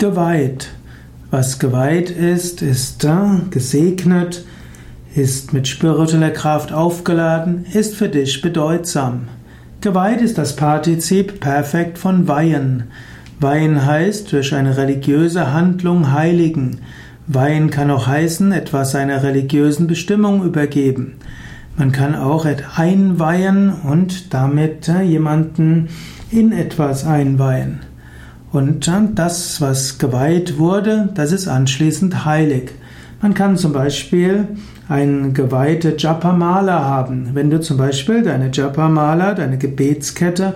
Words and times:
Geweiht. 0.00 0.70
Was 1.30 1.58
geweiht 1.58 2.08
ist, 2.08 2.62
ist 2.62 3.06
gesegnet, 3.50 4.46
ist 5.14 5.52
mit 5.52 5.68
spiritueller 5.68 6.30
Kraft 6.30 6.72
aufgeladen, 6.72 7.66
ist 7.74 7.96
für 7.96 8.08
dich 8.08 8.40
bedeutsam. 8.40 9.28
Geweiht 9.82 10.22
ist 10.22 10.38
das 10.38 10.56
Partizip 10.56 11.40
Perfekt 11.40 11.98
von 11.98 12.26
weihen. 12.28 12.84
Weihen 13.40 13.84
heißt 13.84 14.32
durch 14.32 14.54
eine 14.54 14.78
religiöse 14.78 15.52
Handlung 15.52 16.10
heiligen. 16.12 16.78
Weihen 17.26 17.68
kann 17.68 17.90
auch 17.90 18.06
heißen, 18.06 18.52
etwas 18.52 18.92
seiner 18.92 19.22
religiösen 19.22 19.86
Bestimmung 19.86 20.44
übergeben. 20.44 21.16
Man 21.76 21.92
kann 21.92 22.14
auch 22.14 22.46
einweihen 22.74 23.70
und 23.70 24.32
damit 24.32 24.88
äh, 24.88 25.02
jemanden 25.02 25.90
in 26.30 26.52
etwas 26.52 27.04
einweihen. 27.04 27.80
Und 28.52 28.90
das, 29.14 29.60
was 29.60 29.98
geweiht 29.98 30.58
wurde, 30.58 31.08
das 31.14 31.32
ist 31.32 31.46
anschließend 31.46 32.24
heilig. 32.24 32.72
Man 33.22 33.34
kann 33.34 33.56
zum 33.56 33.72
Beispiel 33.72 34.48
eine 34.88 35.30
geweihte 35.32 35.94
Japamala 35.96 36.84
haben. 36.84 37.30
Wenn 37.34 37.50
du 37.50 37.60
zum 37.60 37.76
Beispiel 37.76 38.22
deine 38.22 38.50
Japamala, 38.52 39.34
deine 39.34 39.58
Gebetskette, 39.58 40.54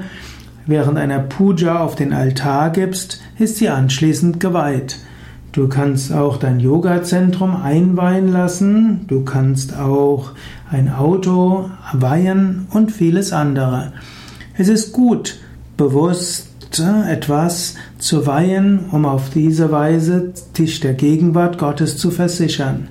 während 0.66 0.98
einer 0.98 1.20
Puja 1.20 1.80
auf 1.80 1.94
den 1.94 2.12
Altar 2.12 2.70
gibst, 2.70 3.20
ist 3.38 3.58
sie 3.58 3.68
anschließend 3.68 4.40
geweiht. 4.40 4.98
Du 5.52 5.68
kannst 5.68 6.12
auch 6.12 6.38
dein 6.38 6.58
Yoga-Zentrum 6.58 7.54
einweihen 7.54 8.32
lassen, 8.32 9.06
du 9.06 9.22
kannst 9.22 9.78
auch 9.78 10.32
ein 10.68 10.92
Auto 10.92 11.70
weihen 11.92 12.66
und 12.70 12.90
vieles 12.90 13.32
andere. 13.32 13.92
Es 14.58 14.68
ist 14.68 14.92
gut, 14.92 15.38
bewusst 15.76 16.53
etwas 16.80 17.76
zu 17.98 18.26
weihen, 18.26 18.86
um 18.90 19.06
auf 19.06 19.30
diese 19.30 19.70
Weise 19.70 20.32
dich 20.56 20.80
der 20.80 20.94
Gegenwart 20.94 21.58
Gottes 21.58 21.96
zu 21.96 22.10
versichern. 22.10 22.88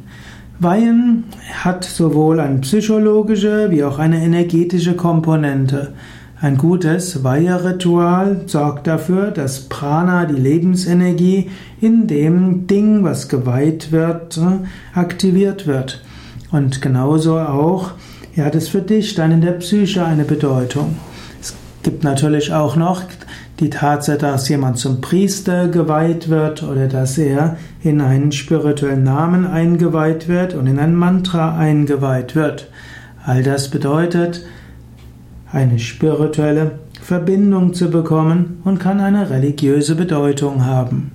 Weihen 0.59 1.25
hat 1.63 1.83
sowohl 1.83 2.39
eine 2.39 2.59
psychologische 2.59 3.71
wie 3.71 3.83
auch 3.83 3.99
eine 3.99 4.23
energetische 4.23 4.95
Komponente. 4.95 5.93
Ein 6.39 6.57
gutes 6.57 7.23
Weiheritual 7.23 8.41
sorgt 8.47 8.87
dafür, 8.87 9.31
dass 9.31 9.61
Prana, 9.69 10.25
die 10.25 10.39
Lebensenergie, 10.39 11.49
in 11.79 12.07
dem 12.07 12.67
Ding, 12.67 13.03
was 13.03 13.29
geweiht 13.29 13.91
wird, 13.91 14.39
aktiviert 14.93 15.67
wird. 15.67 16.03
Und 16.51 16.81
genauso 16.81 17.39
auch 17.39 17.91
hat 18.37 18.55
es 18.55 18.67
für 18.67 18.81
dich 18.81 19.15
dann 19.15 19.31
in 19.31 19.41
der 19.41 19.53
Psyche 19.53 20.05
eine 20.05 20.25
Bedeutung. 20.25 20.97
Es 21.41 21.55
gibt 21.81 22.03
natürlich 22.03 22.53
auch 22.53 22.75
noch 22.75 23.03
die 23.63 23.69
Tatsache, 23.69 24.17
dass 24.17 24.49
jemand 24.49 24.77
zum 24.77 24.99
Priester 24.99 25.69
geweiht 25.69 26.27
wird 26.27 26.63
oder 26.63 26.87
dass 26.87 27.17
er 27.17 27.55
in 27.81 28.01
einen 28.01 28.33
spirituellen 28.33 29.03
Namen 29.03 29.47
eingeweiht 29.47 30.27
wird 30.27 30.53
und 30.53 30.67
in 30.67 30.79
ein 30.79 30.93
Mantra 30.93 31.57
eingeweiht 31.57 32.35
wird. 32.35 32.67
All 33.25 33.41
das 33.41 33.69
bedeutet, 33.69 34.45
eine 35.49 35.79
spirituelle 35.79 36.71
Verbindung 37.01 37.73
zu 37.73 37.89
bekommen 37.89 38.59
und 38.65 38.79
kann 38.79 38.99
eine 38.99 39.29
religiöse 39.29 39.95
Bedeutung 39.95 40.65
haben. 40.65 41.11